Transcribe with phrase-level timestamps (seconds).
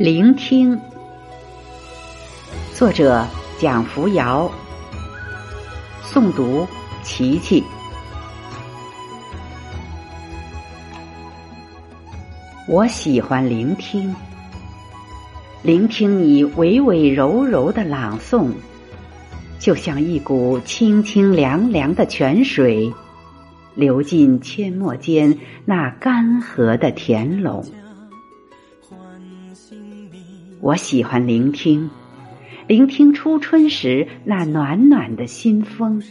[0.00, 0.80] 聆听，
[2.72, 3.22] 作者
[3.58, 4.50] 蒋扶摇，
[6.02, 6.66] 诵读
[7.02, 7.62] 琪琪。
[12.66, 14.16] 我喜欢聆听，
[15.62, 18.52] 聆听你娓娓柔柔的朗诵，
[19.58, 22.90] 就像一股清清凉凉的泉水，
[23.74, 27.62] 流进阡陌间那干涸的田垄。
[30.62, 31.88] 我喜欢聆听，
[32.66, 36.02] 聆听初春时那暖暖的新风，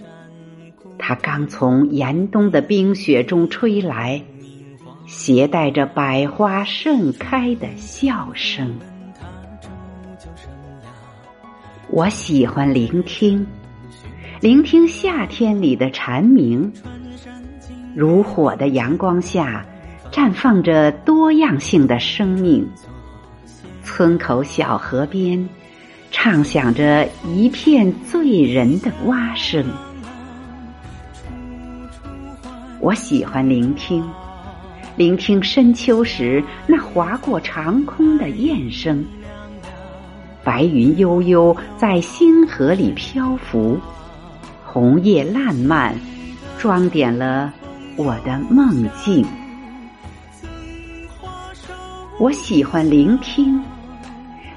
[0.98, 4.24] 它刚从严冬的冰雪中吹来，
[5.06, 8.80] 携带着百花盛开的笑声。
[11.92, 13.46] 我喜欢聆听，
[14.42, 16.74] 聆听夏天里的蝉鸣，
[17.96, 19.64] 如火的阳光下，
[20.12, 22.68] 绽放着多样性的生命。
[23.90, 25.50] 村口小河边，
[26.12, 29.66] 唱响着一片醉人的蛙声。
[32.80, 34.08] 我喜欢聆听，
[34.96, 39.04] 聆听深秋时那划过长空的雁声。
[40.44, 43.78] 白云悠悠在星河里漂浮，
[44.64, 45.96] 红叶烂漫，
[46.60, 47.52] 装点了
[47.98, 49.26] 我的梦境。
[52.20, 53.60] 我喜欢聆听。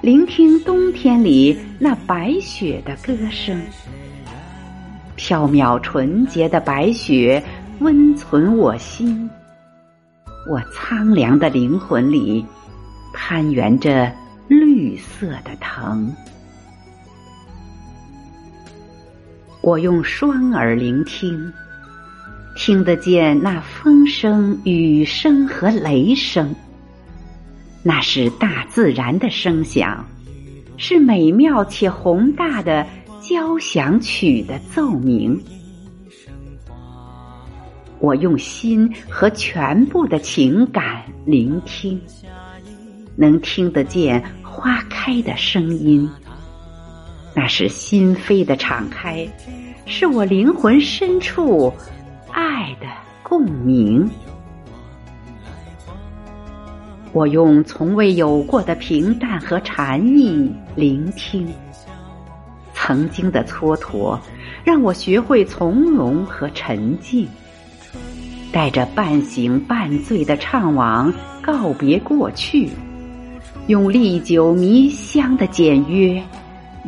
[0.03, 3.63] 聆听冬天里那白雪的歌声，
[5.15, 7.41] 飘渺纯洁的白雪
[7.79, 9.31] 温存我心。
[10.51, 12.45] 我苍凉的灵魂里
[13.15, 14.13] 攀援着
[14.49, 16.13] 绿色的藤。
[19.61, 21.53] 我用双耳聆听，
[22.57, 26.53] 听得见那风声、雨声和雷声。
[27.83, 30.07] 那是大自然的声响，
[30.77, 32.87] 是美妙且宏大的
[33.21, 35.41] 交响曲的奏鸣。
[37.99, 42.01] 我用心和全部的情感聆听，
[43.17, 46.09] 能听得见花开的声音。
[47.35, 49.27] 那是心扉的敞开，
[49.87, 51.73] 是我灵魂深处
[52.31, 52.87] 爱的
[53.23, 54.09] 共鸣。
[57.13, 61.47] 我用从未有过的平淡和禅意聆听，
[62.73, 64.19] 曾经的蹉跎
[64.65, 67.29] 让我学会从容和沉静，
[68.51, 71.13] 带着半醒半醉的怅惘
[71.43, 72.71] 告别过去，
[73.67, 76.23] 用历久弥香的简约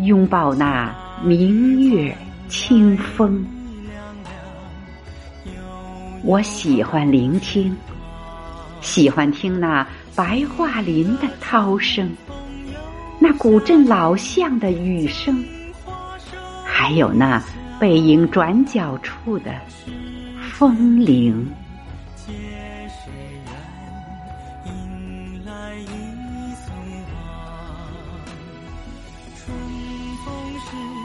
[0.05, 0.91] 拥抱那
[1.23, 2.17] 明月
[2.49, 3.45] 清风。
[6.23, 7.77] 我喜欢聆听，
[8.81, 9.87] 喜欢听那。
[10.17, 12.09] 白桦林的涛声，
[13.19, 15.45] 那古镇老巷的雨声，
[16.65, 17.43] 还有那
[17.81, 19.53] 背影转角处的
[20.53, 21.51] 风铃。
[29.37, 29.53] 春
[30.25, 30.29] 风
[30.61, 31.04] 时